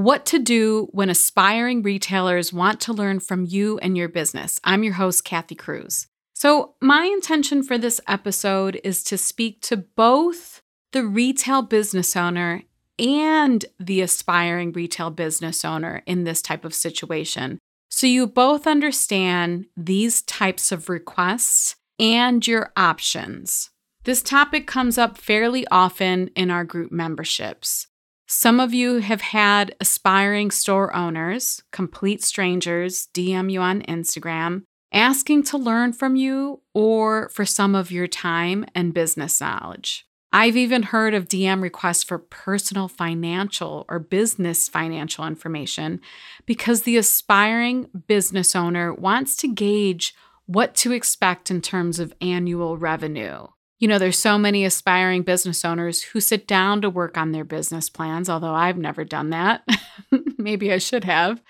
What 0.00 0.24
to 0.26 0.38
do 0.38 0.88
when 0.92 1.10
aspiring 1.10 1.82
retailers 1.82 2.54
want 2.54 2.80
to 2.80 2.94
learn 2.94 3.20
from 3.20 3.44
you 3.44 3.76
and 3.80 3.98
your 3.98 4.08
business. 4.08 4.58
I'm 4.64 4.82
your 4.82 4.94
host, 4.94 5.24
Kathy 5.24 5.54
Cruz. 5.54 6.06
So, 6.32 6.74
my 6.80 7.04
intention 7.04 7.62
for 7.62 7.76
this 7.76 8.00
episode 8.08 8.80
is 8.82 9.04
to 9.04 9.18
speak 9.18 9.60
to 9.60 9.76
both 9.76 10.62
the 10.92 11.04
retail 11.04 11.60
business 11.60 12.16
owner 12.16 12.62
and 12.98 13.66
the 13.78 14.00
aspiring 14.00 14.72
retail 14.72 15.10
business 15.10 15.66
owner 15.66 16.02
in 16.06 16.24
this 16.24 16.40
type 16.40 16.64
of 16.64 16.72
situation. 16.72 17.58
So, 17.90 18.06
you 18.06 18.26
both 18.26 18.66
understand 18.66 19.66
these 19.76 20.22
types 20.22 20.72
of 20.72 20.88
requests 20.88 21.76
and 21.98 22.46
your 22.46 22.72
options. 22.74 23.68
This 24.04 24.22
topic 24.22 24.66
comes 24.66 24.96
up 24.96 25.18
fairly 25.18 25.66
often 25.70 26.28
in 26.28 26.50
our 26.50 26.64
group 26.64 26.90
memberships. 26.90 27.86
Some 28.32 28.60
of 28.60 28.72
you 28.72 28.98
have 29.00 29.22
had 29.22 29.74
aspiring 29.80 30.52
store 30.52 30.94
owners, 30.94 31.64
complete 31.72 32.22
strangers, 32.22 33.08
DM 33.12 33.50
you 33.50 33.60
on 33.60 33.82
Instagram, 33.82 34.62
asking 34.94 35.42
to 35.42 35.58
learn 35.58 35.92
from 35.92 36.14
you 36.14 36.60
or 36.72 37.28
for 37.30 37.44
some 37.44 37.74
of 37.74 37.90
your 37.90 38.06
time 38.06 38.66
and 38.72 38.94
business 38.94 39.40
knowledge. 39.40 40.06
I've 40.32 40.56
even 40.56 40.84
heard 40.84 41.12
of 41.12 41.26
DM 41.26 41.60
requests 41.60 42.04
for 42.04 42.20
personal 42.20 42.86
financial 42.86 43.84
or 43.88 43.98
business 43.98 44.68
financial 44.68 45.26
information 45.26 46.00
because 46.46 46.82
the 46.82 46.98
aspiring 46.98 47.88
business 48.06 48.54
owner 48.54 48.94
wants 48.94 49.34
to 49.38 49.48
gauge 49.48 50.14
what 50.46 50.76
to 50.76 50.92
expect 50.92 51.50
in 51.50 51.60
terms 51.60 51.98
of 51.98 52.14
annual 52.20 52.76
revenue. 52.76 53.48
You 53.80 53.88
know, 53.88 53.98
there's 53.98 54.18
so 54.18 54.36
many 54.36 54.66
aspiring 54.66 55.22
business 55.22 55.64
owners 55.64 56.02
who 56.02 56.20
sit 56.20 56.46
down 56.46 56.82
to 56.82 56.90
work 56.90 57.16
on 57.16 57.32
their 57.32 57.44
business 57.44 57.88
plans, 57.88 58.28
although 58.28 58.54
I've 58.54 58.76
never 58.76 59.04
done 59.04 59.30
that. 59.30 59.66
Maybe 60.38 60.70
I 60.70 60.76
should 60.76 61.04
have. 61.04 61.40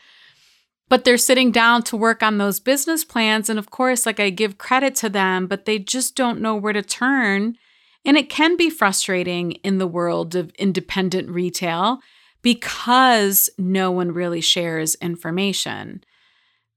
But 0.89 1.05
they're 1.05 1.19
sitting 1.19 1.51
down 1.51 1.83
to 1.85 1.97
work 1.97 2.23
on 2.23 2.39
those 2.39 2.61
business 2.61 3.05
plans. 3.05 3.51
And 3.51 3.59
of 3.59 3.71
course, 3.71 4.07
like 4.07 4.21
I 4.21 4.31
give 4.31 4.59
credit 4.59 4.95
to 4.97 5.09
them, 5.09 5.49
but 5.49 5.65
they 5.65 5.81
just 5.81 6.15
don't 6.15 6.41
know 6.41 6.55
where 6.55 6.73
to 6.73 6.83
turn. 6.83 7.57
And 8.05 8.17
it 8.17 8.31
can 8.31 8.57
be 8.57 8.71
frustrating 8.71 9.53
in 9.65 9.79
the 9.79 9.87
world 9.89 10.37
of 10.37 10.51
independent 10.51 11.29
retail 11.29 11.99
because 12.43 13.51
no 13.59 13.91
one 13.91 14.13
really 14.13 14.41
shares 14.41 14.95
information. 14.97 16.05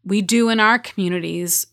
We 0.04 0.24
do 0.24 0.50
in 0.50 0.60
our 0.60 0.80
communities, 0.80 1.68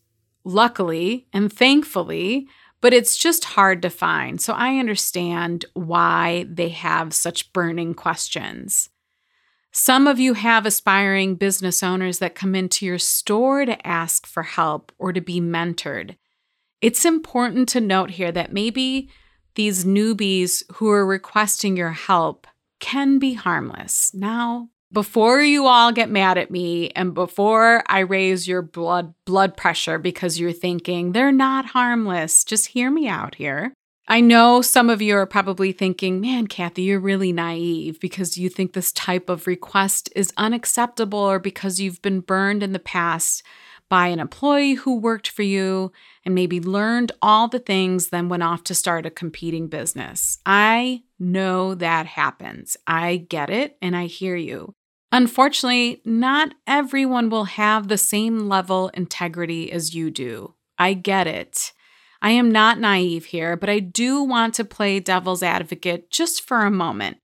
luckily 0.44 1.26
and 1.32 1.50
thankfully, 1.50 2.46
but 2.80 2.92
it's 2.92 3.16
just 3.16 3.44
hard 3.44 3.82
to 3.82 3.90
find. 3.90 4.40
So 4.40 4.52
I 4.54 4.78
understand 4.78 5.64
why 5.74 6.46
they 6.48 6.70
have 6.70 7.12
such 7.12 7.52
burning 7.52 7.94
questions. 7.94 8.88
Some 9.72 10.06
of 10.06 10.18
you 10.18 10.34
have 10.34 10.66
aspiring 10.66 11.36
business 11.36 11.82
owners 11.82 12.18
that 12.18 12.34
come 12.34 12.54
into 12.54 12.84
your 12.84 12.98
store 12.98 13.64
to 13.64 13.86
ask 13.86 14.26
for 14.26 14.42
help 14.42 14.92
or 14.98 15.12
to 15.12 15.20
be 15.20 15.40
mentored. 15.40 16.16
It's 16.80 17.04
important 17.04 17.68
to 17.70 17.80
note 17.80 18.10
here 18.10 18.32
that 18.32 18.52
maybe 18.52 19.10
these 19.54 19.84
newbies 19.84 20.62
who 20.74 20.90
are 20.90 21.06
requesting 21.06 21.76
your 21.76 21.92
help 21.92 22.46
can 22.80 23.18
be 23.18 23.34
harmless. 23.34 24.10
Now, 24.14 24.70
before 24.92 25.40
you 25.40 25.66
all 25.66 25.92
get 25.92 26.10
mad 26.10 26.36
at 26.38 26.50
me 26.50 26.90
and 26.90 27.14
before 27.14 27.82
I 27.86 28.00
raise 28.00 28.48
your 28.48 28.62
blood 28.62 29.14
blood 29.24 29.56
pressure 29.56 29.98
because 29.98 30.40
you're 30.40 30.52
thinking 30.52 31.12
they're 31.12 31.32
not 31.32 31.66
harmless, 31.66 32.44
just 32.44 32.68
hear 32.68 32.90
me 32.90 33.08
out 33.08 33.36
here. 33.36 33.72
I 34.08 34.20
know 34.20 34.60
some 34.60 34.90
of 34.90 35.00
you 35.00 35.14
are 35.14 35.26
probably 35.26 35.70
thinking, 35.70 36.20
man, 36.20 36.48
Kathy, 36.48 36.82
you're 36.82 36.98
really 36.98 37.32
naive 37.32 38.00
because 38.00 38.36
you 38.36 38.48
think 38.48 38.72
this 38.72 38.90
type 38.90 39.28
of 39.28 39.46
request 39.46 40.10
is 40.16 40.32
unacceptable 40.36 41.20
or 41.20 41.38
because 41.38 41.78
you've 41.78 42.02
been 42.02 42.18
burned 42.18 42.64
in 42.64 42.72
the 42.72 42.80
past 42.80 43.44
by 43.88 44.08
an 44.08 44.18
employee 44.18 44.74
who 44.74 44.98
worked 44.98 45.28
for 45.28 45.42
you 45.42 45.92
and 46.24 46.34
maybe 46.34 46.60
learned 46.60 47.12
all 47.22 47.46
the 47.46 47.60
things, 47.60 48.08
then 48.08 48.28
went 48.28 48.42
off 48.42 48.64
to 48.64 48.74
start 48.74 49.06
a 49.06 49.10
competing 49.10 49.68
business. 49.68 50.38
I 50.44 51.02
know 51.20 51.74
that 51.76 52.06
happens. 52.06 52.76
I 52.88 53.16
get 53.16 53.50
it 53.50 53.76
and 53.80 53.96
I 53.96 54.06
hear 54.06 54.34
you. 54.34 54.74
Unfortunately, 55.12 56.00
not 56.04 56.54
everyone 56.66 57.30
will 57.30 57.44
have 57.44 57.88
the 57.88 57.98
same 57.98 58.48
level 58.48 58.88
integrity 58.94 59.72
as 59.72 59.94
you 59.94 60.10
do. 60.10 60.54
I 60.78 60.94
get 60.94 61.26
it. 61.26 61.72
I 62.22 62.30
am 62.30 62.50
not 62.50 62.78
naive 62.78 63.26
here, 63.26 63.56
but 63.56 63.68
I 63.68 63.80
do 63.80 64.22
want 64.22 64.54
to 64.54 64.64
play 64.64 65.00
devil's 65.00 65.42
advocate 65.42 66.10
just 66.10 66.42
for 66.42 66.64
a 66.64 66.70
moment. 66.70 67.18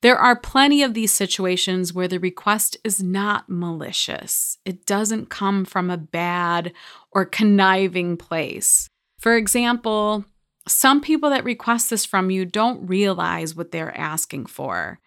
There 0.00 0.18
are 0.18 0.34
plenty 0.34 0.82
of 0.82 0.94
these 0.94 1.12
situations 1.12 1.94
where 1.94 2.08
the 2.08 2.18
request 2.18 2.76
is 2.82 3.00
not 3.00 3.48
malicious. 3.48 4.58
It 4.64 4.84
doesn't 4.84 5.30
come 5.30 5.64
from 5.64 5.90
a 5.90 5.96
bad 5.96 6.72
or 7.12 7.24
conniving 7.24 8.16
place. 8.16 8.88
For 9.20 9.36
example, 9.36 10.24
some 10.66 11.00
people 11.00 11.30
that 11.30 11.44
request 11.44 11.88
this 11.90 12.04
from 12.04 12.30
you 12.30 12.44
don't 12.44 12.86
realize 12.86 13.54
what 13.54 13.70
they're 13.70 13.96
asking 13.96 14.46
for. 14.46 14.98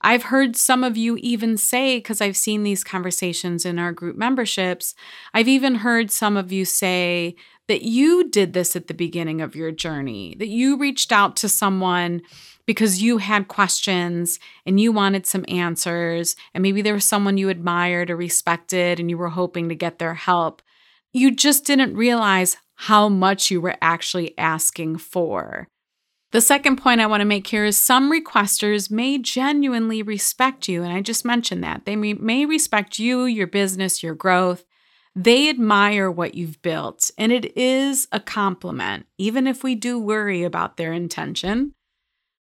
I've 0.00 0.24
heard 0.24 0.56
some 0.56 0.84
of 0.84 0.96
you 0.96 1.16
even 1.20 1.56
say, 1.56 1.98
because 1.98 2.20
I've 2.20 2.36
seen 2.36 2.62
these 2.62 2.84
conversations 2.84 3.64
in 3.64 3.78
our 3.78 3.92
group 3.92 4.16
memberships, 4.16 4.94
I've 5.34 5.48
even 5.48 5.76
heard 5.76 6.10
some 6.10 6.36
of 6.36 6.52
you 6.52 6.64
say 6.64 7.34
that 7.66 7.82
you 7.82 8.28
did 8.28 8.52
this 8.52 8.76
at 8.76 8.86
the 8.86 8.94
beginning 8.94 9.40
of 9.40 9.54
your 9.54 9.70
journey, 9.70 10.34
that 10.38 10.48
you 10.48 10.78
reached 10.78 11.12
out 11.12 11.36
to 11.36 11.48
someone 11.48 12.22
because 12.64 13.02
you 13.02 13.18
had 13.18 13.48
questions 13.48 14.38
and 14.64 14.78
you 14.78 14.92
wanted 14.92 15.26
some 15.26 15.44
answers, 15.48 16.36
and 16.54 16.62
maybe 16.62 16.82
there 16.82 16.94
was 16.94 17.04
someone 17.04 17.38
you 17.38 17.48
admired 17.48 18.10
or 18.10 18.16
respected 18.16 19.00
and 19.00 19.10
you 19.10 19.18
were 19.18 19.30
hoping 19.30 19.68
to 19.68 19.74
get 19.74 19.98
their 19.98 20.14
help. 20.14 20.62
You 21.12 21.34
just 21.34 21.64
didn't 21.64 21.96
realize 21.96 22.56
how 22.74 23.08
much 23.08 23.50
you 23.50 23.60
were 23.60 23.76
actually 23.82 24.36
asking 24.38 24.98
for. 24.98 25.68
The 26.30 26.40
second 26.42 26.76
point 26.76 27.00
I 27.00 27.06
want 27.06 27.22
to 27.22 27.26
make 27.26 27.46
here 27.46 27.64
is 27.64 27.78
some 27.78 28.12
requesters 28.12 28.90
may 28.90 29.16
genuinely 29.16 30.02
respect 30.02 30.68
you. 30.68 30.82
And 30.82 30.92
I 30.92 31.00
just 31.00 31.24
mentioned 31.24 31.64
that. 31.64 31.86
They 31.86 31.96
may, 31.96 32.12
may 32.12 32.44
respect 32.44 32.98
you, 32.98 33.24
your 33.24 33.46
business, 33.46 34.02
your 34.02 34.14
growth. 34.14 34.64
They 35.16 35.48
admire 35.48 36.10
what 36.10 36.34
you've 36.34 36.60
built, 36.60 37.10
and 37.18 37.32
it 37.32 37.56
is 37.56 38.06
a 38.12 38.20
compliment, 38.20 39.06
even 39.16 39.46
if 39.46 39.64
we 39.64 39.74
do 39.74 39.98
worry 39.98 40.44
about 40.44 40.76
their 40.76 40.92
intention. 40.92 41.72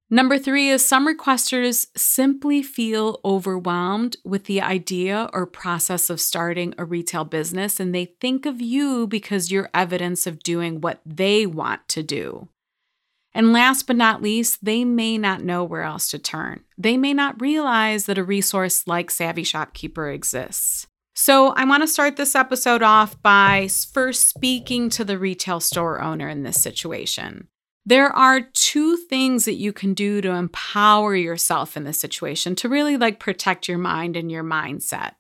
Number 0.10 0.38
three 0.38 0.70
is 0.70 0.84
some 0.84 1.08
requesters 1.08 1.88
simply 1.96 2.62
feel 2.62 3.22
overwhelmed 3.24 4.18
with 4.26 4.46
the 4.46 4.62
idea 4.62 5.30
or 5.32 5.46
process 5.46 6.10
of 6.10 6.20
starting 6.20 6.76
a 6.78 6.86
retail 6.86 7.24
business, 7.24 7.80
and 7.80 7.94
they 7.94 8.06
think 8.20 8.46
of 8.46 8.62
you 8.62 9.08
because 9.08 9.52
you're 9.52 9.70
evidence 9.74 10.28
of 10.28 10.44
doing 10.44 10.82
what 10.82 11.00
they 11.06 11.46
want 11.46 11.88
to 11.90 12.04
do. 12.04 12.50
And 13.36 13.52
last 13.52 13.86
but 13.86 13.98
not 13.98 14.22
least, 14.22 14.64
they 14.64 14.86
may 14.86 15.18
not 15.18 15.44
know 15.44 15.66
where 15.66 15.84
else 15.84 16.08
to 16.08 16.18
turn. 16.18 16.64
They 16.78 16.96
may 16.96 17.14
not 17.14 17.42
realize 17.42 18.06
that 18.06 18.18
a 18.18 18.24
resource 18.24 18.88
like 18.88 19.12
Savvy 19.12 19.44
Shopkeeper 19.44 20.10
exists. 20.10 20.88
So, 21.14 21.50
I 21.50 21.66
want 21.66 21.84
to 21.84 21.88
start 21.88 22.16
this 22.16 22.34
episode 22.34 22.82
off 22.82 23.22
by 23.22 23.68
first 23.94 24.30
speaking 24.30 24.90
to 24.92 25.04
the 25.04 25.20
retail 25.20 25.60
store 25.60 26.02
owner 26.02 26.30
in 26.30 26.44
this 26.44 26.62
situation. 26.62 27.50
There 27.86 28.10
are 28.10 28.42
two 28.42 28.96
things 28.98 29.46
that 29.46 29.54
you 29.56 29.72
can 29.72 29.94
do 29.94 30.22
to 30.22 30.32
empower 30.32 31.14
yourself 31.16 31.78
in 31.78 31.84
this 31.84 32.00
situation 32.00 32.56
to 32.56 32.70
really 32.70 32.98
like 32.98 33.20
protect 33.20 33.68
your 33.68 33.78
mind 33.78 34.16
and 34.16 34.32
your 34.32 34.44
mindset. 34.44 35.14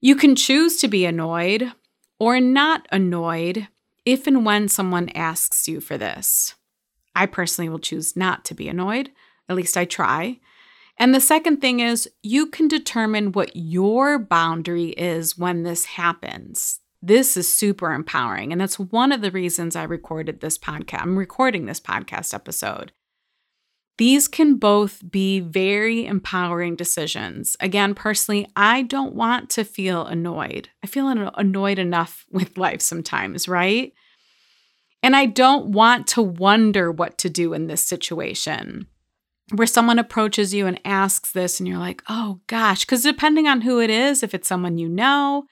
You 0.00 0.16
can 0.16 0.36
choose 0.36 0.76
to 0.78 0.88
be 0.88 1.04
annoyed 1.04 1.72
or 2.18 2.40
not 2.40 2.86
annoyed 2.90 3.68
if 4.04 4.26
and 4.26 4.44
when 4.44 4.68
someone 4.68 5.08
asks 5.10 5.66
you 5.66 5.80
for 5.80 5.96
this. 5.96 6.54
I 7.16 7.26
personally 7.26 7.68
will 7.68 7.78
choose 7.78 8.14
not 8.14 8.44
to 8.44 8.54
be 8.54 8.68
annoyed. 8.68 9.10
At 9.48 9.56
least 9.56 9.76
I 9.76 9.84
try. 9.84 10.38
And 10.98 11.14
the 11.14 11.20
second 11.20 11.60
thing 11.60 11.80
is 11.80 12.08
you 12.22 12.46
can 12.46 12.68
determine 12.68 13.32
what 13.32 13.50
your 13.54 14.18
boundary 14.18 14.90
is 14.90 15.36
when 15.36 15.62
this 15.62 15.84
happens. 15.84 16.80
This 17.02 17.36
is 17.36 17.52
super 17.52 17.92
empowering. 17.92 18.52
And 18.52 18.60
that's 18.60 18.78
one 18.78 19.12
of 19.12 19.20
the 19.20 19.30
reasons 19.30 19.76
I 19.76 19.84
recorded 19.84 20.40
this 20.40 20.58
podcast. 20.58 21.02
I'm 21.02 21.18
recording 21.18 21.66
this 21.66 21.80
podcast 21.80 22.34
episode. 22.34 22.92
These 23.98 24.28
can 24.28 24.56
both 24.56 25.02
be 25.10 25.40
very 25.40 26.04
empowering 26.04 26.76
decisions. 26.76 27.56
Again, 27.60 27.94
personally, 27.94 28.46
I 28.54 28.82
don't 28.82 29.14
want 29.14 29.48
to 29.50 29.64
feel 29.64 30.04
annoyed. 30.04 30.68
I 30.84 30.86
feel 30.86 31.08
annoyed 31.08 31.78
enough 31.78 32.26
with 32.30 32.58
life 32.58 32.82
sometimes, 32.82 33.48
right? 33.48 33.92
And 35.02 35.14
I 35.14 35.26
don't 35.26 35.68
want 35.68 36.06
to 36.08 36.22
wonder 36.22 36.90
what 36.90 37.18
to 37.18 37.30
do 37.30 37.52
in 37.52 37.66
this 37.66 37.82
situation 37.82 38.88
where 39.52 39.66
someone 39.66 39.98
approaches 39.98 40.52
you 40.52 40.66
and 40.66 40.80
asks 40.84 41.32
this, 41.32 41.60
and 41.60 41.68
you're 41.68 41.78
like, 41.78 42.02
oh 42.08 42.40
gosh, 42.46 42.84
because 42.84 43.02
depending 43.02 43.46
on 43.46 43.60
who 43.60 43.80
it 43.80 43.90
is, 43.90 44.22
if 44.22 44.34
it's 44.34 44.48
someone 44.48 44.78
you 44.78 44.88
know, 44.88 45.44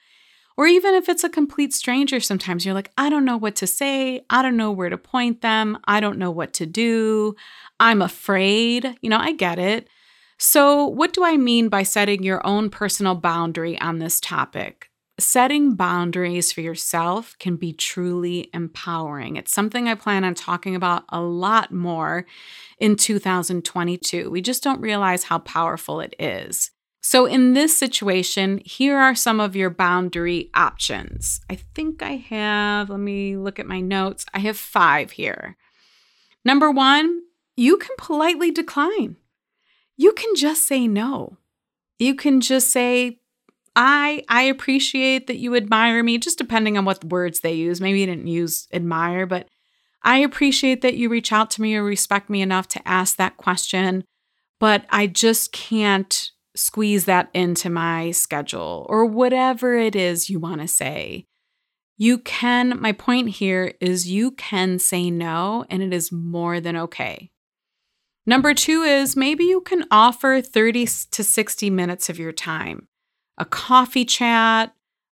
or 0.57 0.67
even 0.67 0.93
if 0.95 1.09
it's 1.09 1.23
a 1.23 1.29
complete 1.29 1.73
stranger, 1.73 2.19
sometimes 2.19 2.65
you're 2.65 2.73
like, 2.73 2.91
I 2.97 3.09
don't 3.09 3.25
know 3.25 3.37
what 3.37 3.55
to 3.57 3.67
say. 3.67 4.25
I 4.29 4.41
don't 4.41 4.57
know 4.57 4.71
where 4.71 4.89
to 4.89 4.97
point 4.97 5.41
them. 5.41 5.77
I 5.85 5.99
don't 5.99 6.17
know 6.17 6.31
what 6.31 6.53
to 6.53 6.65
do. 6.65 7.35
I'm 7.79 8.01
afraid. 8.01 8.95
You 9.01 9.09
know, 9.09 9.17
I 9.17 9.33
get 9.33 9.59
it. 9.59 9.89
So, 10.37 10.85
what 10.85 11.13
do 11.13 11.23
I 11.23 11.37
mean 11.37 11.69
by 11.69 11.83
setting 11.83 12.23
your 12.23 12.45
own 12.45 12.69
personal 12.69 13.15
boundary 13.15 13.79
on 13.79 13.99
this 13.99 14.19
topic? 14.19 14.89
Setting 15.17 15.75
boundaries 15.75 16.51
for 16.51 16.59
yourself 16.59 17.37
can 17.39 17.55
be 17.55 17.71
truly 17.71 18.49
empowering. 18.53 19.37
It's 19.37 19.53
something 19.53 19.87
I 19.87 19.95
plan 19.95 20.25
on 20.25 20.33
talking 20.33 20.75
about 20.75 21.05
a 21.07 21.21
lot 21.21 21.71
more 21.71 22.25
in 22.79 22.97
2022. 22.97 24.29
We 24.29 24.41
just 24.41 24.61
don't 24.61 24.81
realize 24.81 25.23
how 25.23 25.39
powerful 25.39 26.01
it 26.01 26.13
is. 26.19 26.71
So, 26.99 27.27
in 27.27 27.53
this 27.53 27.77
situation, 27.77 28.61
here 28.65 28.97
are 28.97 29.15
some 29.15 29.39
of 29.39 29.55
your 29.55 29.69
boundary 29.69 30.49
options. 30.53 31.39
I 31.49 31.59
think 31.75 32.01
I 32.01 32.15
have, 32.17 32.89
let 32.89 32.99
me 32.99 33.37
look 33.37 33.59
at 33.59 33.67
my 33.67 33.79
notes. 33.79 34.25
I 34.33 34.39
have 34.39 34.57
five 34.57 35.11
here. 35.11 35.55
Number 36.43 36.71
one, 36.71 37.21
you 37.55 37.77
can 37.77 37.95
politely 37.97 38.51
decline. 38.51 39.15
You 39.95 40.13
can 40.13 40.35
just 40.35 40.63
say 40.63 40.87
no. 40.87 41.37
You 41.99 42.15
can 42.15 42.41
just 42.41 42.71
say, 42.71 43.19
I 43.75 44.23
I 44.29 44.43
appreciate 44.43 45.27
that 45.27 45.37
you 45.37 45.55
admire 45.55 46.01
me, 46.03 46.17
just 46.17 46.37
depending 46.37 46.77
on 46.77 46.85
what 46.85 47.03
words 47.03 47.41
they 47.41 47.53
use. 47.53 47.81
Maybe 47.81 47.99
you 47.99 48.05
didn't 48.05 48.27
use 48.27 48.67
admire, 48.71 49.25
but 49.25 49.47
I 50.03 50.19
appreciate 50.19 50.81
that 50.81 50.95
you 50.95 51.09
reach 51.09 51.31
out 51.31 51.49
to 51.51 51.61
me 51.61 51.75
or 51.75 51.83
respect 51.83 52.29
me 52.29 52.41
enough 52.41 52.67
to 52.69 52.87
ask 52.87 53.17
that 53.17 53.37
question, 53.37 54.03
but 54.59 54.85
I 54.89 55.07
just 55.07 55.51
can't 55.51 56.31
squeeze 56.55 57.05
that 57.05 57.29
into 57.33 57.69
my 57.69 58.11
schedule 58.11 58.85
or 58.87 59.05
whatever 59.05 59.75
it 59.75 59.95
is 59.95 60.29
you 60.29 60.39
want 60.39 60.61
to 60.61 60.67
say. 60.67 61.25
You 61.97 62.19
can, 62.19 62.79
my 62.79 62.91
point 62.91 63.29
here 63.29 63.73
is 63.81 64.09
you 64.09 64.31
can 64.31 64.79
say 64.79 65.09
no, 65.09 65.65
and 65.69 65.81
it 65.81 65.93
is 65.93 66.11
more 66.11 66.59
than 66.59 66.75
okay. 66.75 67.31
Number 68.25 68.53
two 68.53 68.83
is 68.83 69.15
maybe 69.15 69.45
you 69.45 69.61
can 69.61 69.85
offer 69.89 70.41
30 70.41 70.85
to 71.11 71.23
60 71.23 71.69
minutes 71.69 72.09
of 72.09 72.19
your 72.19 72.31
time 72.31 72.87
a 73.37 73.45
coffee 73.45 74.05
chat, 74.05 74.73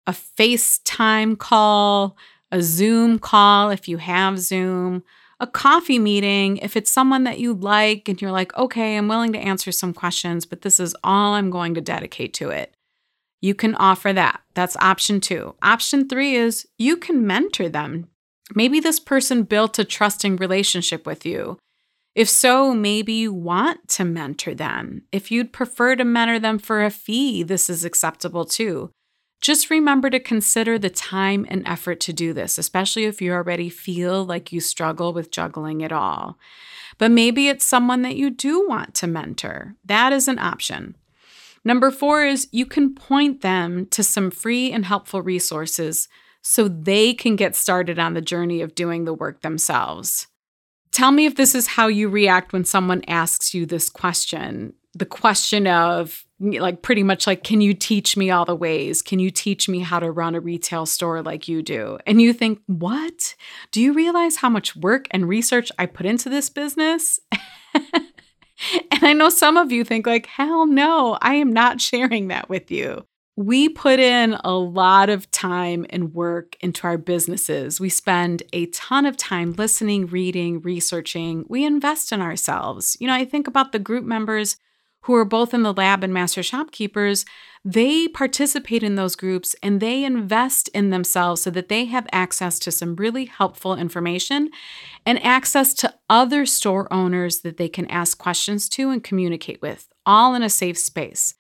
a 0.06 0.12
FaceTime 0.12 1.38
call, 1.38 2.16
a 2.50 2.62
Zoom 2.62 3.18
call 3.18 3.70
if 3.70 3.88
you 3.88 3.98
have 3.98 4.38
Zoom, 4.38 5.02
a 5.38 5.46
coffee 5.46 5.98
meeting 5.98 6.56
if 6.58 6.76
it's 6.76 6.90
someone 6.90 7.24
that 7.24 7.38
you 7.38 7.52
like 7.52 8.08
and 8.08 8.20
you're 8.22 8.32
like, 8.32 8.56
okay, 8.56 8.96
I'm 8.96 9.08
willing 9.08 9.32
to 9.32 9.38
answer 9.38 9.70
some 9.72 9.92
questions, 9.92 10.46
but 10.46 10.62
this 10.62 10.80
is 10.80 10.96
all 11.04 11.34
I'm 11.34 11.50
going 11.50 11.74
to 11.74 11.80
dedicate 11.80 12.32
to 12.34 12.50
it. 12.50 12.74
You 13.42 13.54
can 13.54 13.74
offer 13.74 14.12
that. 14.12 14.40
That's 14.54 14.76
option 14.78 15.20
two. 15.20 15.54
Option 15.62 16.08
three 16.08 16.36
is 16.36 16.66
you 16.78 16.96
can 16.96 17.26
mentor 17.26 17.68
them. 17.68 18.08
Maybe 18.54 18.80
this 18.80 18.98
person 18.98 19.42
built 19.42 19.78
a 19.78 19.84
trusting 19.84 20.36
relationship 20.36 21.04
with 21.04 21.26
you. 21.26 21.58
If 22.16 22.30
so, 22.30 22.72
maybe 22.72 23.12
you 23.12 23.30
want 23.30 23.88
to 23.88 24.04
mentor 24.06 24.54
them. 24.54 25.02
If 25.12 25.30
you'd 25.30 25.52
prefer 25.52 25.96
to 25.96 26.04
mentor 26.04 26.38
them 26.38 26.58
for 26.58 26.82
a 26.82 26.90
fee, 26.90 27.42
this 27.42 27.68
is 27.68 27.84
acceptable 27.84 28.46
too. 28.46 28.90
Just 29.42 29.68
remember 29.68 30.08
to 30.08 30.18
consider 30.18 30.78
the 30.78 30.88
time 30.88 31.44
and 31.50 31.62
effort 31.68 32.00
to 32.00 32.14
do 32.14 32.32
this, 32.32 32.56
especially 32.56 33.04
if 33.04 33.20
you 33.20 33.34
already 33.34 33.68
feel 33.68 34.24
like 34.24 34.50
you 34.50 34.62
struggle 34.62 35.12
with 35.12 35.30
juggling 35.30 35.82
it 35.82 35.92
all. 35.92 36.38
But 36.96 37.10
maybe 37.10 37.48
it's 37.48 37.66
someone 37.66 38.00
that 38.00 38.16
you 38.16 38.30
do 38.30 38.66
want 38.66 38.94
to 38.94 39.06
mentor. 39.06 39.76
That 39.84 40.14
is 40.14 40.26
an 40.26 40.38
option. 40.38 40.96
Number 41.66 41.90
four 41.90 42.24
is 42.24 42.48
you 42.50 42.64
can 42.64 42.94
point 42.94 43.42
them 43.42 43.84
to 43.90 44.02
some 44.02 44.30
free 44.30 44.72
and 44.72 44.86
helpful 44.86 45.20
resources 45.20 46.08
so 46.40 46.66
they 46.66 47.12
can 47.12 47.36
get 47.36 47.54
started 47.54 47.98
on 47.98 48.14
the 48.14 48.22
journey 48.22 48.62
of 48.62 48.74
doing 48.74 49.04
the 49.04 49.12
work 49.12 49.42
themselves. 49.42 50.28
Tell 50.96 51.12
me 51.12 51.26
if 51.26 51.34
this 51.34 51.54
is 51.54 51.66
how 51.66 51.88
you 51.88 52.08
react 52.08 52.54
when 52.54 52.64
someone 52.64 53.02
asks 53.06 53.52
you 53.52 53.66
this 53.66 53.90
question. 53.90 54.72
The 54.94 55.04
question 55.04 55.66
of, 55.66 56.24
like, 56.40 56.80
pretty 56.80 57.02
much 57.02 57.26
like, 57.26 57.44
can 57.44 57.60
you 57.60 57.74
teach 57.74 58.16
me 58.16 58.30
all 58.30 58.46
the 58.46 58.56
ways? 58.56 59.02
Can 59.02 59.18
you 59.18 59.30
teach 59.30 59.68
me 59.68 59.80
how 59.80 60.00
to 60.00 60.10
run 60.10 60.34
a 60.34 60.40
retail 60.40 60.86
store 60.86 61.20
like 61.20 61.48
you 61.48 61.60
do? 61.60 61.98
And 62.06 62.22
you 62.22 62.32
think, 62.32 62.60
what? 62.64 63.34
Do 63.72 63.82
you 63.82 63.92
realize 63.92 64.36
how 64.36 64.48
much 64.48 64.74
work 64.74 65.06
and 65.10 65.28
research 65.28 65.70
I 65.78 65.84
put 65.84 66.06
into 66.06 66.30
this 66.30 66.48
business? 66.48 67.20
and 67.74 69.02
I 69.02 69.12
know 69.12 69.28
some 69.28 69.58
of 69.58 69.70
you 69.70 69.84
think, 69.84 70.06
like, 70.06 70.24
hell 70.24 70.64
no, 70.64 71.18
I 71.20 71.34
am 71.34 71.52
not 71.52 71.82
sharing 71.82 72.28
that 72.28 72.48
with 72.48 72.70
you 72.70 73.06
we 73.36 73.68
put 73.68 74.00
in 74.00 74.34
a 74.44 74.54
lot 74.54 75.10
of 75.10 75.30
time 75.30 75.84
and 75.90 76.14
work 76.14 76.56
into 76.60 76.86
our 76.86 76.96
businesses. 76.96 77.78
We 77.78 77.90
spend 77.90 78.42
a 78.54 78.66
ton 78.66 79.04
of 79.04 79.18
time 79.18 79.52
listening, 79.52 80.06
reading, 80.06 80.60
researching. 80.62 81.44
We 81.46 81.64
invest 81.64 82.12
in 82.12 82.22
ourselves. 82.22 82.96
You 82.98 83.06
know, 83.06 83.14
I 83.14 83.26
think 83.26 83.46
about 83.46 83.72
the 83.72 83.78
group 83.78 84.04
members 84.04 84.56
who 85.02 85.14
are 85.14 85.24
both 85.24 85.52
in 85.52 85.62
the 85.62 85.74
lab 85.74 86.02
and 86.02 86.14
master 86.14 86.42
shopkeepers. 86.42 87.26
They 87.62 88.08
participate 88.08 88.82
in 88.82 88.94
those 88.94 89.14
groups 89.14 89.54
and 89.62 89.80
they 89.80 90.02
invest 90.02 90.68
in 90.68 90.88
themselves 90.88 91.42
so 91.42 91.50
that 91.50 91.68
they 91.68 91.84
have 91.84 92.08
access 92.10 92.58
to 92.60 92.72
some 92.72 92.96
really 92.96 93.26
helpful 93.26 93.76
information 93.76 94.50
and 95.04 95.22
access 95.22 95.74
to 95.74 95.94
other 96.08 96.46
store 96.46 96.92
owners 96.92 97.40
that 97.40 97.58
they 97.58 97.68
can 97.68 97.86
ask 97.88 98.16
questions 98.16 98.68
to 98.70 98.90
and 98.90 99.04
communicate 99.04 99.60
with, 99.60 99.88
all 100.06 100.34
in 100.34 100.42
a 100.42 100.50
safe 100.50 100.78
space. 100.78 101.34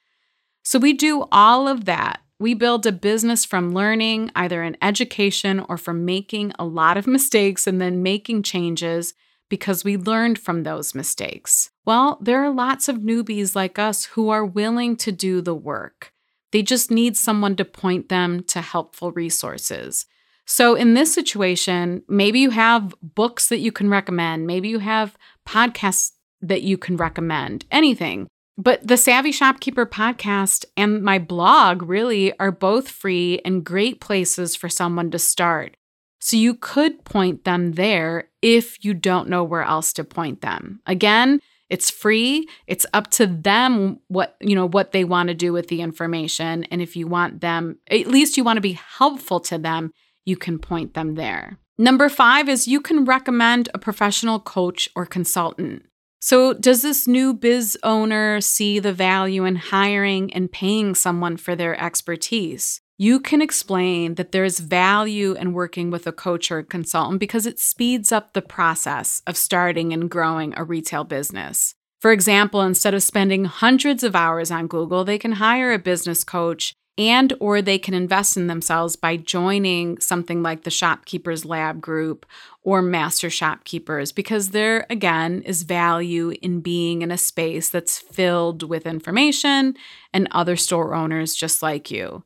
So 0.66 0.80
we 0.80 0.94
do 0.94 1.28
all 1.30 1.68
of 1.68 1.84
that. 1.84 2.22
We 2.40 2.52
build 2.52 2.86
a 2.86 2.92
business 2.92 3.44
from 3.44 3.72
learning, 3.72 4.32
either 4.34 4.64
in 4.64 4.76
education 4.82 5.60
or 5.60 5.78
from 5.78 6.04
making 6.04 6.54
a 6.58 6.64
lot 6.64 6.96
of 6.96 7.06
mistakes 7.16 7.68
and 7.68 7.80
then 7.80 8.02
making 8.02 8.42
changes 8.42 9.14
because 9.48 9.84
we 9.84 9.96
learned 9.96 10.40
from 10.40 10.64
those 10.64 10.92
mistakes. 10.92 11.70
Well, 11.84 12.18
there 12.20 12.42
are 12.42 12.50
lots 12.50 12.88
of 12.88 12.96
newbies 12.96 13.54
like 13.54 13.78
us 13.78 14.06
who 14.06 14.28
are 14.28 14.44
willing 14.44 14.96
to 14.96 15.12
do 15.12 15.40
the 15.40 15.54
work. 15.54 16.12
They 16.50 16.62
just 16.62 16.90
need 16.90 17.16
someone 17.16 17.54
to 17.56 17.64
point 17.64 18.08
them 18.08 18.42
to 18.48 18.60
helpful 18.60 19.12
resources. 19.12 20.06
So, 20.46 20.74
in 20.74 20.94
this 20.94 21.14
situation, 21.14 22.02
maybe 22.08 22.40
you 22.40 22.50
have 22.50 22.92
books 23.00 23.48
that 23.50 23.60
you 23.60 23.70
can 23.70 23.88
recommend, 23.88 24.48
maybe 24.48 24.68
you 24.68 24.80
have 24.80 25.16
podcasts 25.46 26.10
that 26.42 26.62
you 26.62 26.76
can 26.76 26.96
recommend, 26.96 27.66
anything. 27.70 28.26
But 28.58 28.86
the 28.86 28.96
Savvy 28.96 29.32
Shopkeeper 29.32 29.84
podcast 29.84 30.64
and 30.76 31.02
my 31.02 31.18
blog 31.18 31.82
really 31.82 32.36
are 32.38 32.50
both 32.50 32.88
free 32.88 33.40
and 33.44 33.64
great 33.64 34.00
places 34.00 34.56
for 34.56 34.68
someone 34.68 35.10
to 35.10 35.18
start. 35.18 35.76
So 36.20 36.36
you 36.36 36.54
could 36.54 37.04
point 37.04 37.44
them 37.44 37.72
there 37.72 38.28
if 38.40 38.82
you 38.82 38.94
don't 38.94 39.28
know 39.28 39.44
where 39.44 39.62
else 39.62 39.92
to 39.94 40.04
point 40.04 40.40
them. 40.40 40.80
Again, 40.86 41.40
it's 41.68 41.90
free. 41.90 42.48
It's 42.66 42.86
up 42.94 43.10
to 43.12 43.26
them 43.26 44.00
what, 44.08 44.36
you 44.40 44.54
know, 44.54 44.66
what 44.66 44.92
they 44.92 45.04
want 45.04 45.28
to 45.28 45.34
do 45.34 45.52
with 45.52 45.68
the 45.68 45.82
information 45.82 46.64
and 46.64 46.80
if 46.80 46.96
you 46.96 47.06
want 47.06 47.40
them, 47.40 47.78
at 47.90 48.06
least 48.06 48.36
you 48.36 48.44
want 48.44 48.56
to 48.56 48.62
be 48.62 48.72
helpful 48.72 49.40
to 49.40 49.58
them, 49.58 49.92
you 50.24 50.36
can 50.36 50.58
point 50.58 50.94
them 50.94 51.14
there. 51.14 51.58
Number 51.78 52.08
5 52.08 52.48
is 52.48 52.66
you 52.66 52.80
can 52.80 53.04
recommend 53.04 53.68
a 53.74 53.78
professional 53.78 54.40
coach 54.40 54.88
or 54.96 55.04
consultant. 55.04 55.85
So, 56.20 56.54
does 56.54 56.82
this 56.82 57.06
new 57.06 57.34
biz 57.34 57.78
owner 57.82 58.40
see 58.40 58.78
the 58.78 58.92
value 58.92 59.44
in 59.44 59.56
hiring 59.56 60.32
and 60.32 60.50
paying 60.50 60.94
someone 60.94 61.36
for 61.36 61.54
their 61.54 61.80
expertise? 61.80 62.80
You 62.98 63.20
can 63.20 63.42
explain 63.42 64.14
that 64.14 64.32
there's 64.32 64.58
value 64.58 65.34
in 65.34 65.52
working 65.52 65.90
with 65.90 66.06
a 66.06 66.12
coach 66.12 66.50
or 66.50 66.60
a 66.60 66.64
consultant 66.64 67.20
because 67.20 67.46
it 67.46 67.58
speeds 67.58 68.10
up 68.10 68.32
the 68.32 68.40
process 68.40 69.20
of 69.26 69.36
starting 69.36 69.92
and 69.92 70.10
growing 70.10 70.54
a 70.56 70.64
retail 70.64 71.04
business. 71.04 71.74
For 72.00 72.10
example, 72.10 72.62
instead 72.62 72.94
of 72.94 73.02
spending 73.02 73.44
hundreds 73.44 74.02
of 74.02 74.16
hours 74.16 74.50
on 74.50 74.66
Google, 74.66 75.04
they 75.04 75.18
can 75.18 75.32
hire 75.32 75.72
a 75.72 75.78
business 75.78 76.24
coach 76.24 76.74
and 76.98 77.32
or 77.40 77.60
they 77.60 77.78
can 77.78 77.94
invest 77.94 78.36
in 78.36 78.46
themselves 78.46 78.96
by 78.96 79.16
joining 79.16 79.98
something 79.98 80.42
like 80.42 80.62
the 80.62 80.70
shopkeepers 80.70 81.44
lab 81.44 81.80
group 81.80 82.24
or 82.62 82.80
master 82.82 83.28
shopkeepers 83.28 84.12
because 84.12 84.50
there 84.50 84.86
again 84.88 85.42
is 85.42 85.62
value 85.62 86.32
in 86.42 86.60
being 86.60 87.02
in 87.02 87.10
a 87.10 87.18
space 87.18 87.68
that's 87.68 87.98
filled 87.98 88.62
with 88.62 88.86
information 88.86 89.76
and 90.12 90.28
other 90.30 90.56
store 90.56 90.94
owners 90.94 91.34
just 91.34 91.62
like 91.62 91.90
you. 91.90 92.22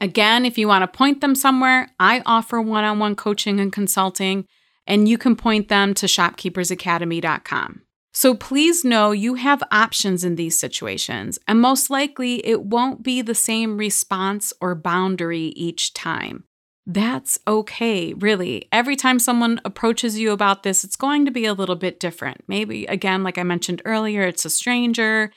Again 0.00 0.44
if 0.44 0.56
you 0.56 0.68
want 0.68 0.82
to 0.82 0.98
point 0.98 1.20
them 1.20 1.34
somewhere 1.34 1.90
i 2.00 2.22
offer 2.26 2.60
one-on-one 2.60 3.16
coaching 3.16 3.60
and 3.60 3.72
consulting 3.72 4.46
and 4.86 5.08
you 5.08 5.16
can 5.16 5.36
point 5.36 5.68
them 5.68 5.94
to 5.94 6.06
shopkeepersacademy.com 6.06 7.82
so 8.12 8.34
please 8.34 8.84
know 8.84 9.10
you 9.10 9.34
have 9.34 9.62
options 9.70 10.22
in 10.22 10.36
these 10.36 10.58
situations, 10.58 11.38
and 11.48 11.60
most 11.60 11.90
likely 11.90 12.46
it 12.46 12.62
won't 12.64 13.02
be 13.02 13.22
the 13.22 13.34
same 13.34 13.78
response 13.78 14.52
or 14.60 14.74
boundary 14.74 15.46
each 15.56 15.94
time. 15.94 16.44
That's 16.84 17.38
okay, 17.46 18.12
really. 18.12 18.68
Every 18.72 18.96
time 18.96 19.18
someone 19.18 19.60
approaches 19.64 20.18
you 20.18 20.32
about 20.32 20.62
this, 20.62 20.82
it's 20.82 20.96
going 20.96 21.24
to 21.24 21.30
be 21.30 21.46
a 21.46 21.54
little 21.54 21.76
bit 21.76 22.00
different. 22.00 22.42
Maybe, 22.48 22.86
again, 22.86 23.22
like 23.22 23.38
I 23.38 23.44
mentioned 23.44 23.82
earlier, 23.84 24.22
it's 24.22 24.44
a 24.44 24.50
stranger, 24.50 25.32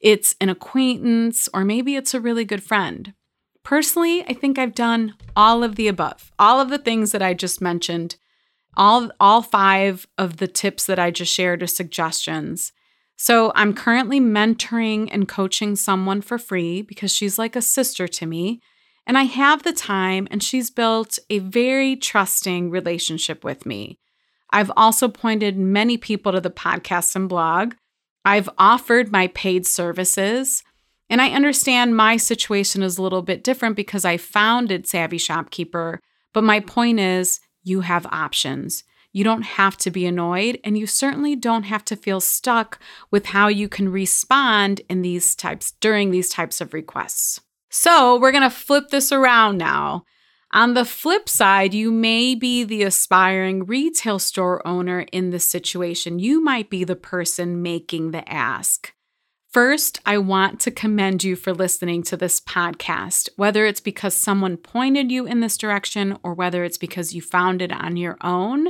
it's 0.00 0.34
an 0.40 0.48
acquaintance, 0.48 1.48
or 1.54 1.64
maybe 1.64 1.96
it's 1.96 2.12
a 2.12 2.20
really 2.20 2.44
good 2.44 2.62
friend. 2.62 3.14
Personally, 3.64 4.22
I 4.28 4.34
think 4.34 4.58
I've 4.58 4.74
done 4.74 5.14
all 5.34 5.62
of 5.64 5.76
the 5.76 5.88
above, 5.88 6.30
all 6.38 6.60
of 6.60 6.68
the 6.68 6.78
things 6.78 7.12
that 7.12 7.22
I 7.22 7.32
just 7.32 7.60
mentioned 7.60 8.16
all 8.76 9.10
all 9.20 9.42
5 9.42 10.06
of 10.18 10.38
the 10.38 10.48
tips 10.48 10.86
that 10.86 10.98
I 10.98 11.10
just 11.10 11.32
shared 11.32 11.62
are 11.62 11.66
suggestions. 11.66 12.72
So, 13.16 13.52
I'm 13.54 13.74
currently 13.74 14.20
mentoring 14.20 15.08
and 15.12 15.28
coaching 15.28 15.76
someone 15.76 16.22
for 16.22 16.38
free 16.38 16.82
because 16.82 17.12
she's 17.12 17.38
like 17.38 17.54
a 17.54 17.62
sister 17.62 18.08
to 18.08 18.26
me, 18.26 18.60
and 19.06 19.16
I 19.18 19.24
have 19.24 19.62
the 19.62 19.72
time 19.72 20.26
and 20.30 20.42
she's 20.42 20.70
built 20.70 21.18
a 21.30 21.38
very 21.38 21.96
trusting 21.96 22.70
relationship 22.70 23.44
with 23.44 23.66
me. 23.66 23.98
I've 24.50 24.70
also 24.76 25.08
pointed 25.08 25.56
many 25.56 25.96
people 25.96 26.32
to 26.32 26.40
the 26.40 26.50
podcast 26.50 27.16
and 27.16 27.28
blog. 27.28 27.74
I've 28.24 28.50
offered 28.58 29.10
my 29.10 29.28
paid 29.28 29.66
services. 29.66 30.62
And 31.10 31.20
I 31.20 31.30
understand 31.32 31.96
my 31.96 32.16
situation 32.16 32.82
is 32.82 32.96
a 32.96 33.02
little 33.02 33.20
bit 33.20 33.44
different 33.44 33.76
because 33.76 34.04
I 34.04 34.16
founded 34.16 34.86
Savvy 34.86 35.18
Shopkeeper. 35.18 36.00
But 36.32 36.44
my 36.44 36.60
point 36.60 37.00
is, 37.00 37.40
you 37.62 37.80
have 37.80 38.06
options. 38.06 38.84
You 39.12 39.24
don't 39.24 39.42
have 39.42 39.76
to 39.78 39.90
be 39.90 40.06
annoyed, 40.06 40.58
and 40.64 40.78
you 40.78 40.86
certainly 40.86 41.36
don't 41.36 41.64
have 41.64 41.84
to 41.86 41.96
feel 41.96 42.20
stuck 42.20 42.78
with 43.10 43.26
how 43.26 43.48
you 43.48 43.68
can 43.68 43.90
respond 43.90 44.80
in 44.88 45.02
these 45.02 45.34
types 45.34 45.72
during 45.80 46.10
these 46.10 46.30
types 46.30 46.60
of 46.60 46.72
requests. 46.72 47.40
So, 47.68 48.18
we're 48.18 48.32
going 48.32 48.42
to 48.42 48.50
flip 48.50 48.88
this 48.88 49.12
around 49.12 49.58
now. 49.58 50.04
On 50.54 50.74
the 50.74 50.84
flip 50.84 51.28
side, 51.28 51.72
you 51.72 51.90
may 51.90 52.34
be 52.34 52.64
the 52.64 52.82
aspiring 52.82 53.64
retail 53.64 54.18
store 54.18 54.66
owner 54.66 55.00
in 55.12 55.30
this 55.30 55.48
situation. 55.48 56.18
You 56.18 56.42
might 56.42 56.68
be 56.68 56.84
the 56.84 56.96
person 56.96 57.62
making 57.62 58.10
the 58.10 58.30
ask. 58.30 58.92
First, 59.52 60.00
I 60.06 60.16
want 60.16 60.60
to 60.60 60.70
commend 60.70 61.22
you 61.22 61.36
for 61.36 61.52
listening 61.52 62.02
to 62.04 62.16
this 62.16 62.40
podcast, 62.40 63.28
whether 63.36 63.66
it's 63.66 63.82
because 63.82 64.16
someone 64.16 64.56
pointed 64.56 65.12
you 65.12 65.26
in 65.26 65.40
this 65.40 65.58
direction 65.58 66.16
or 66.22 66.32
whether 66.32 66.64
it's 66.64 66.78
because 66.78 67.14
you 67.14 67.20
found 67.20 67.60
it 67.60 67.70
on 67.70 67.98
your 67.98 68.16
own. 68.22 68.68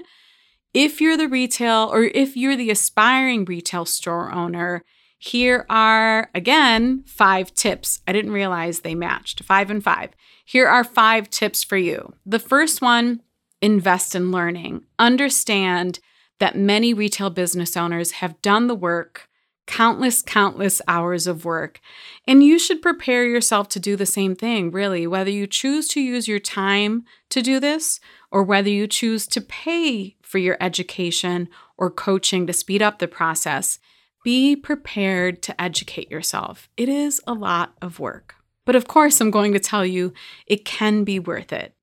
If 0.74 1.00
you're 1.00 1.16
the 1.16 1.28
retail 1.28 1.88
or 1.92 2.02
if 2.02 2.36
you're 2.36 2.56
the 2.56 2.70
aspiring 2.70 3.44
retail 3.44 3.84
store 3.84 4.32
owner, 4.32 4.82
here 5.18 5.66
are 5.70 6.30
again 6.34 7.04
five 7.06 7.54
tips. 7.54 8.00
I 8.08 8.12
didn't 8.12 8.32
realize 8.32 8.80
they 8.80 8.96
matched 8.96 9.44
five 9.44 9.70
and 9.70 9.84
five. 9.84 10.10
Here 10.44 10.66
are 10.66 10.82
five 10.82 11.30
tips 11.30 11.62
for 11.62 11.76
you. 11.76 12.12
The 12.26 12.40
first 12.40 12.82
one 12.82 13.22
invest 13.60 14.16
in 14.16 14.32
learning. 14.32 14.82
Understand 14.98 16.00
that 16.40 16.56
many 16.56 16.92
retail 16.92 17.30
business 17.30 17.76
owners 17.76 18.12
have 18.12 18.42
done 18.42 18.66
the 18.66 18.74
work 18.74 19.28
countless, 19.72 20.20
countless 20.20 20.82
hours 20.86 21.26
of 21.26 21.46
work. 21.46 21.80
And 22.26 22.44
you 22.44 22.58
should 22.58 22.82
prepare 22.82 23.24
yourself 23.24 23.70
to 23.70 23.80
do 23.80 23.96
the 23.96 24.04
same 24.04 24.36
thing, 24.36 24.70
really, 24.70 25.06
whether 25.06 25.30
you 25.30 25.46
choose 25.46 25.88
to 25.88 26.00
use 26.00 26.28
your 26.28 26.38
time 26.38 27.04
to 27.30 27.40
do 27.40 27.58
this 27.58 27.98
or 28.30 28.42
whether 28.42 28.68
you 28.68 28.86
choose 28.86 29.26
to 29.28 29.40
pay 29.40 30.16
for 30.20 30.36
your 30.36 30.58
education 30.60 31.48
or 31.78 31.90
coaching 31.90 32.46
to 32.46 32.52
speed 32.52 32.82
up 32.82 32.98
the 32.98 33.08
process. 33.08 33.78
Be 34.22 34.54
prepared 34.54 35.42
to 35.44 35.58
educate 35.58 36.10
yourself. 36.10 36.68
It 36.76 36.90
is 36.90 37.22
a 37.26 37.32
lot 37.32 37.72
of 37.80 37.98
work. 37.98 38.34
But 38.66 38.76
of 38.76 38.86
course, 38.86 39.22
I'm 39.22 39.30
going 39.30 39.54
to 39.54 39.58
tell 39.58 39.86
you 39.86 40.12
it 40.46 40.66
can 40.66 41.02
be 41.02 41.18
worth 41.18 41.50
it. 41.50 41.74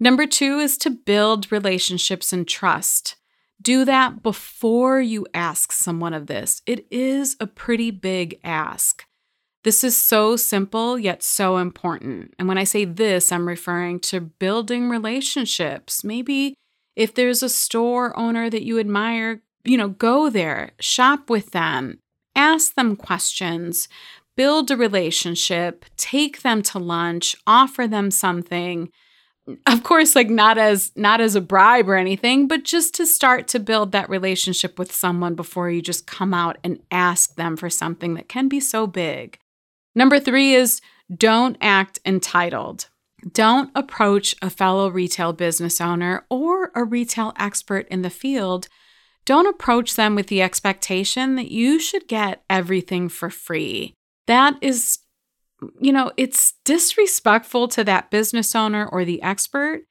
Number 0.00 0.26
two 0.26 0.58
is 0.58 0.78
to 0.78 0.90
build 0.90 1.52
relationships 1.52 2.32
and 2.32 2.48
trust. 2.48 3.16
Do 3.60 3.84
that 3.84 4.22
before 4.22 5.00
you 5.00 5.26
ask 5.34 5.72
someone 5.72 6.14
of 6.14 6.26
this. 6.26 6.62
It 6.66 6.86
is 6.90 7.36
a 7.40 7.46
pretty 7.46 7.90
big 7.90 8.38
ask. 8.44 9.04
This 9.64 9.82
is 9.82 9.96
so 9.96 10.36
simple, 10.36 10.96
yet 10.96 11.22
so 11.24 11.56
important. 11.56 12.34
And 12.38 12.46
when 12.46 12.58
I 12.58 12.64
say 12.64 12.84
this, 12.84 13.32
I'm 13.32 13.48
referring 13.48 13.98
to 14.00 14.20
building 14.20 14.88
relationships. 14.88 16.04
Maybe 16.04 16.54
if 16.94 17.14
there's 17.14 17.42
a 17.42 17.48
store 17.48 18.16
owner 18.16 18.48
that 18.48 18.62
you 18.62 18.78
admire, 18.78 19.42
you 19.64 19.76
know, 19.76 19.88
go 19.88 20.30
there, 20.30 20.70
shop 20.78 21.28
with 21.28 21.50
them, 21.50 21.98
ask 22.36 22.74
them 22.74 22.94
questions, 22.94 23.88
build 24.36 24.70
a 24.70 24.76
relationship, 24.76 25.84
take 25.96 26.42
them 26.42 26.62
to 26.62 26.78
lunch, 26.78 27.34
offer 27.46 27.88
them 27.88 28.10
something 28.10 28.90
of 29.66 29.82
course 29.82 30.16
like 30.16 30.28
not 30.28 30.58
as 30.58 30.90
not 30.96 31.20
as 31.20 31.34
a 31.34 31.40
bribe 31.40 31.88
or 31.88 31.94
anything 31.94 32.48
but 32.48 32.64
just 32.64 32.94
to 32.94 33.06
start 33.06 33.46
to 33.46 33.60
build 33.60 33.92
that 33.92 34.10
relationship 34.10 34.78
with 34.78 34.92
someone 34.92 35.34
before 35.34 35.70
you 35.70 35.80
just 35.80 36.06
come 36.06 36.34
out 36.34 36.58
and 36.64 36.82
ask 36.90 37.36
them 37.36 37.56
for 37.56 37.70
something 37.70 38.14
that 38.14 38.28
can 38.28 38.48
be 38.48 38.60
so 38.60 38.86
big. 38.86 39.38
Number 39.94 40.18
3 40.18 40.54
is 40.54 40.80
don't 41.14 41.56
act 41.60 42.00
entitled. 42.04 42.88
Don't 43.32 43.70
approach 43.74 44.34
a 44.42 44.50
fellow 44.50 44.88
retail 44.88 45.32
business 45.32 45.80
owner 45.80 46.24
or 46.28 46.70
a 46.74 46.84
retail 46.84 47.32
expert 47.38 47.88
in 47.88 48.02
the 48.02 48.10
field. 48.10 48.68
Don't 49.24 49.46
approach 49.46 49.96
them 49.96 50.14
with 50.14 50.26
the 50.28 50.42
expectation 50.42 51.34
that 51.36 51.50
you 51.50 51.80
should 51.80 52.08
get 52.08 52.44
everything 52.50 53.08
for 53.08 53.30
free. 53.30 53.94
That 54.26 54.56
is 54.60 54.98
you 55.80 55.92
know, 55.92 56.12
it's 56.16 56.54
disrespectful 56.64 57.68
to 57.68 57.84
that 57.84 58.10
business 58.10 58.54
owner 58.54 58.86
or 58.86 59.04
the 59.04 59.22
expert, 59.22 59.84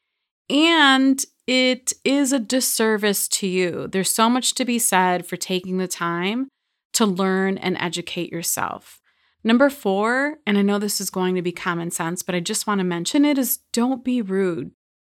and 0.50 1.24
it 1.48 1.94
is 2.04 2.32
a 2.32 2.40
disservice 2.40 3.28
to 3.28 3.48
you. 3.48 3.88
There's 3.88 4.10
so 4.10 4.30
much 4.30 4.56
to 4.56 4.66
be 4.66 4.80
said 4.80 5.26
for 5.26 5.38
taking 5.38 5.78
the 5.78 5.88
time 5.88 6.50
to 6.94 7.06
learn 7.06 7.58
and 7.58 7.78
educate 7.80 8.32
yourself. 8.32 9.00
Number 9.44 9.70
four, 9.70 10.38
and 10.48 10.58
I 10.58 10.64
know 10.64 10.80
this 10.80 11.00
is 11.00 11.12
going 11.12 11.36
to 11.36 11.42
be 11.42 11.52
common 11.52 11.92
sense, 11.92 12.24
but 12.24 12.34
I 12.34 12.40
just 12.40 12.66
want 12.66 12.80
to 12.80 12.84
mention 12.84 13.26
it 13.26 13.38
is 13.38 13.60
don't 13.74 14.04
be 14.04 14.22
rude. 14.22 14.72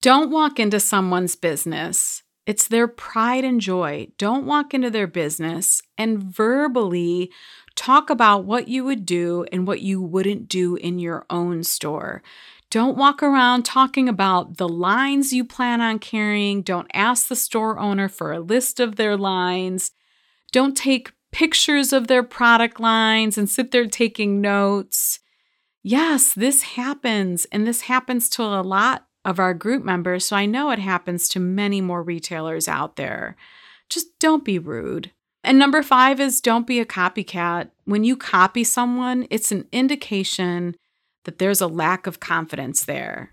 Don't 0.03 0.31
walk 0.31 0.59
into 0.59 0.81
someone's 0.81 1.37
business. 1.37 2.23
It's 2.45 2.69
their 2.69 2.89
pride 2.89 3.45
and 3.45 3.61
joy. 3.61 4.09
Don't 4.19 4.47
walk 4.47 4.75
into 4.75 4.91
their 4.91 5.07
business 5.07 5.81
and 5.97 6.23
verbally 6.23 7.31
Talk 7.77 8.11
about 8.11 8.45
what 8.45 8.69
you 8.69 8.85
would 8.85 9.07
do 9.07 9.45
and 9.53 9.67
what 9.67 9.83
you 9.83 10.03
wouldn't 10.03 10.49
do 10.49 10.75
in 10.77 10.99
your 10.99 11.27
own 11.31 11.63
store. 11.63 12.23
Don't 12.71 12.97
walk 12.97 13.23
around 13.23 13.65
talking 13.65 14.09
about 14.09 14.57
the 14.57 14.69
lines 14.69 15.33
you 15.33 15.45
plan 15.45 15.81
on 15.81 16.01
carrying. 16.01 16.63
Don't 16.63 16.91
ask 16.93 17.29
the 17.29 17.37
store 17.37 17.79
owner 17.79 18.09
for 18.09 18.33
a 18.33 18.41
list 18.41 18.81
of 18.81 18.97
their 18.97 19.17
lines. 19.17 19.93
Don't 20.51 20.77
take 20.77 21.13
pictures 21.31 21.93
of 21.93 22.09
their 22.09 22.23
product 22.23 22.81
lines 22.81 23.39
and 23.39 23.49
sit 23.49 23.71
there 23.71 23.87
taking 23.87 24.41
notes. 24.41 25.21
Yes, 25.83 26.35
this 26.35 26.63
happens, 26.63 27.47
and 27.53 27.67
this 27.67 27.83
happens 27.83 28.29
to 28.31 28.43
a 28.43 28.63
lot 28.63 29.07
of 29.25 29.39
our 29.39 29.55
group 29.55 29.85
members. 29.85 30.27
So 30.27 30.37
I 30.37 30.47
know 30.47 30.71
it 30.71 30.79
happens 30.79 31.29
to 31.29 31.41
many 31.41 31.81
more 31.81 32.03
retailers 32.03 32.67
out 32.67 32.97
there. 32.97 33.37
Just 33.89 34.19
don't 34.19 34.45
be 34.45 34.59
rude. 34.59 35.13
And 35.47 35.61
number 35.61 35.81
five 35.81 36.19
is 36.19 36.41
don't 36.41 36.67
be 36.67 36.81
a 36.81 36.85
copycat. 36.85 37.71
When 37.85 38.03
you 38.03 38.17
copy 38.17 38.65
someone, 38.65 39.29
it's 39.31 39.53
an 39.53 39.69
indication 39.71 40.75
that 41.25 41.39
there's 41.39 41.61
a 41.61 41.69
lack 41.69 42.09
of 42.09 42.19
confidence 42.19 42.85
there. 42.85 43.31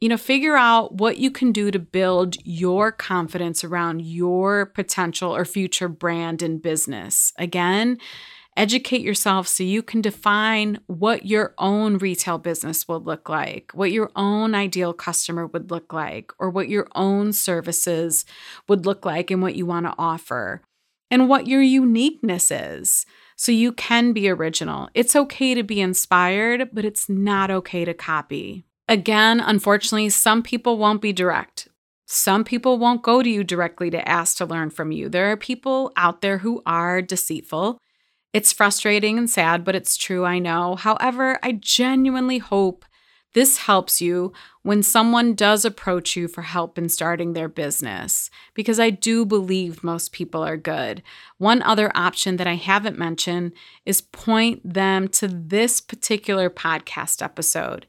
You 0.00 0.08
know, 0.08 0.16
figure 0.16 0.56
out 0.56 0.96
what 0.96 1.18
you 1.18 1.30
can 1.30 1.52
do 1.52 1.70
to 1.70 1.78
build 1.78 2.36
your 2.44 2.90
confidence 2.90 3.62
around 3.62 4.02
your 4.02 4.66
potential 4.66 5.34
or 5.34 5.44
future 5.44 5.86
brand 5.86 6.42
and 6.42 6.60
business. 6.60 7.32
Again, 7.38 7.98
educate 8.56 9.02
yourself 9.02 9.46
so 9.46 9.62
you 9.62 9.80
can 9.80 10.00
define 10.00 10.80
what 10.88 11.24
your 11.24 11.54
own 11.58 11.98
retail 11.98 12.38
business 12.38 12.88
would 12.88 13.04
look 13.04 13.28
like, 13.28 13.70
what 13.74 13.92
your 13.92 14.10
own 14.16 14.56
ideal 14.56 14.92
customer 14.92 15.46
would 15.46 15.70
look 15.70 15.92
like, 15.92 16.32
or 16.40 16.50
what 16.50 16.68
your 16.68 16.88
own 16.96 17.32
services 17.32 18.24
would 18.68 18.86
look 18.86 19.06
like 19.06 19.30
and 19.30 19.40
what 19.40 19.54
you 19.54 19.64
want 19.66 19.86
to 19.86 19.94
offer 19.96 20.60
and 21.10 21.28
what 21.28 21.46
your 21.46 21.62
uniqueness 21.62 22.50
is. 22.50 23.06
So 23.36 23.52
you 23.52 23.72
can 23.72 24.12
be 24.12 24.28
original. 24.28 24.88
It's 24.94 25.16
okay 25.16 25.54
to 25.54 25.62
be 25.62 25.80
inspired, 25.80 26.70
but 26.72 26.84
it's 26.84 27.08
not 27.08 27.50
okay 27.50 27.84
to 27.84 27.94
copy. 27.94 28.64
Again, 28.88 29.40
unfortunately, 29.40 30.10
some 30.10 30.42
people 30.42 30.78
won't 30.78 31.02
be 31.02 31.12
direct. 31.12 31.68
Some 32.06 32.44
people 32.44 32.78
won't 32.78 33.02
go 33.02 33.22
to 33.22 33.30
you 33.30 33.42
directly 33.42 33.90
to 33.90 34.08
ask 34.08 34.36
to 34.36 34.46
learn 34.46 34.70
from 34.70 34.92
you. 34.92 35.08
There 35.08 35.32
are 35.32 35.36
people 35.36 35.92
out 35.96 36.20
there 36.20 36.38
who 36.38 36.62
are 36.66 37.00
deceitful. 37.00 37.78
It's 38.32 38.52
frustrating 38.52 39.16
and 39.16 39.30
sad, 39.30 39.64
but 39.64 39.74
it's 39.74 39.96
true, 39.96 40.24
I 40.24 40.38
know. 40.38 40.76
However, 40.76 41.38
I 41.42 41.52
genuinely 41.52 42.38
hope 42.38 42.84
this 43.34 43.58
helps 43.58 44.00
you 44.00 44.32
when 44.62 44.82
someone 44.82 45.34
does 45.34 45.64
approach 45.64 46.16
you 46.16 46.26
for 46.26 46.42
help 46.42 46.78
in 46.78 46.88
starting 46.88 47.32
their 47.32 47.48
business, 47.48 48.30
because 48.54 48.80
I 48.80 48.90
do 48.90 49.26
believe 49.26 49.84
most 49.84 50.12
people 50.12 50.42
are 50.42 50.56
good. 50.56 51.02
One 51.36 51.60
other 51.62 51.92
option 51.94 52.36
that 52.36 52.46
I 52.46 52.54
haven't 52.54 52.98
mentioned 52.98 53.52
is 53.84 54.00
point 54.00 54.60
them 54.64 55.08
to 55.08 55.28
this 55.28 55.80
particular 55.80 56.48
podcast 56.48 57.22
episode. 57.22 57.86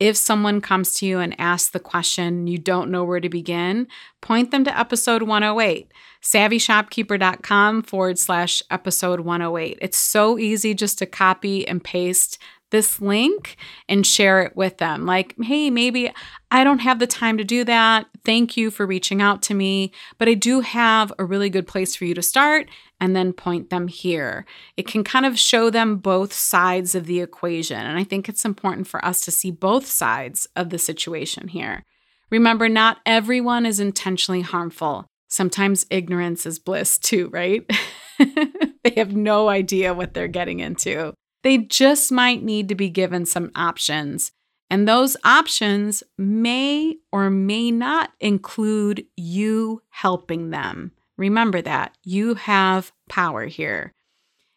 If 0.00 0.16
someone 0.16 0.60
comes 0.60 0.94
to 0.94 1.06
you 1.06 1.18
and 1.18 1.34
asks 1.40 1.70
the 1.70 1.80
question, 1.80 2.46
you 2.46 2.58
don't 2.58 2.90
know 2.90 3.02
where 3.02 3.18
to 3.18 3.28
begin, 3.28 3.88
point 4.20 4.52
them 4.52 4.62
to 4.64 4.78
episode 4.78 5.22
108, 5.22 5.90
savvyshopkeeper.com 6.22 7.82
forward 7.82 8.18
slash 8.18 8.62
episode 8.70 9.20
108. 9.20 9.78
It's 9.80 9.98
so 9.98 10.38
easy 10.38 10.72
just 10.72 10.98
to 10.98 11.06
copy 11.06 11.66
and 11.66 11.82
paste 11.82 12.38
this 12.70 13.00
link 13.00 13.56
and 13.88 14.06
share 14.06 14.42
it 14.42 14.56
with 14.56 14.78
them. 14.78 15.06
Like, 15.06 15.34
hey, 15.42 15.70
maybe 15.70 16.12
I 16.50 16.64
don't 16.64 16.80
have 16.80 16.98
the 16.98 17.06
time 17.06 17.38
to 17.38 17.44
do 17.44 17.64
that. 17.64 18.06
Thank 18.24 18.56
you 18.56 18.70
for 18.70 18.86
reaching 18.86 19.22
out 19.22 19.42
to 19.42 19.54
me, 19.54 19.92
but 20.18 20.28
I 20.28 20.34
do 20.34 20.60
have 20.60 21.12
a 21.18 21.24
really 21.24 21.50
good 21.50 21.66
place 21.66 21.96
for 21.96 22.04
you 22.04 22.14
to 22.14 22.22
start 22.22 22.68
and 23.00 23.14
then 23.14 23.32
point 23.32 23.70
them 23.70 23.88
here. 23.88 24.44
It 24.76 24.86
can 24.86 25.04
kind 25.04 25.24
of 25.24 25.38
show 25.38 25.70
them 25.70 25.96
both 25.96 26.32
sides 26.32 26.94
of 26.94 27.06
the 27.06 27.20
equation. 27.20 27.78
And 27.78 27.98
I 27.98 28.04
think 28.04 28.28
it's 28.28 28.44
important 28.44 28.86
for 28.86 29.04
us 29.04 29.20
to 29.22 29.30
see 29.30 29.50
both 29.50 29.86
sides 29.86 30.46
of 30.56 30.70
the 30.70 30.78
situation 30.78 31.48
here. 31.48 31.84
Remember, 32.30 32.68
not 32.68 32.98
everyone 33.06 33.64
is 33.64 33.80
intentionally 33.80 34.42
harmful. 34.42 35.06
Sometimes 35.28 35.86
ignorance 35.90 36.46
is 36.46 36.58
bliss 36.58 36.98
too, 36.98 37.28
right? 37.28 37.70
they 38.18 38.92
have 38.96 39.14
no 39.14 39.48
idea 39.48 39.94
what 39.94 40.14
they're 40.14 40.28
getting 40.28 40.60
into. 40.60 41.14
They 41.42 41.58
just 41.58 42.10
might 42.10 42.42
need 42.42 42.68
to 42.68 42.74
be 42.74 42.90
given 42.90 43.26
some 43.26 43.50
options. 43.54 44.32
And 44.70 44.86
those 44.86 45.16
options 45.24 46.02
may 46.18 46.96
or 47.10 47.30
may 47.30 47.70
not 47.70 48.10
include 48.20 49.06
you 49.16 49.82
helping 49.90 50.50
them. 50.50 50.92
Remember 51.16 51.62
that 51.62 51.96
you 52.04 52.34
have 52.34 52.92
power 53.08 53.46
here. 53.46 53.94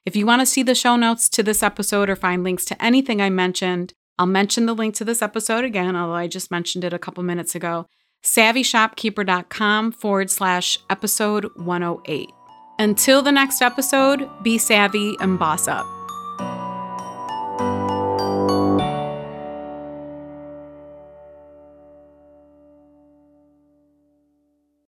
If 0.06 0.16
you 0.16 0.26
want 0.26 0.42
to 0.42 0.46
see 0.46 0.64
the 0.64 0.76
show 0.76 0.96
notes 0.96 1.30
to 1.30 1.44
this 1.44 1.64
episode 1.64 2.10
or 2.10 2.16
find 2.16 2.44
links 2.44 2.66
to 2.66 2.84
anything 2.84 3.22
I 3.22 3.30
mentioned, 3.30 3.94
I'll 4.20 4.26
mention 4.26 4.66
the 4.66 4.76
link 4.76 4.96
to 4.96 5.06
this 5.06 5.22
episode 5.22 5.64
again, 5.64 5.96
although 5.96 6.14
I 6.14 6.28
just 6.28 6.52
mentioned 6.52 6.84
it 6.84 6.94
a 6.94 7.00
couple 7.00 7.24
minutes 7.24 7.56
ago 7.56 7.88
savvyshopkeeper.com 8.24 9.92
forward 9.92 10.30
slash 10.30 10.80
episode 10.90 11.50
108. 11.56 12.30
Until 12.80 13.22
the 13.22 13.32
next 13.32 13.62
episode, 13.62 14.30
be 14.44 14.58
savvy 14.58 15.16
and 15.20 15.38
boss 15.40 15.68
up. 15.68 16.01